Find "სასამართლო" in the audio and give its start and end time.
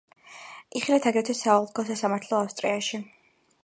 1.93-2.43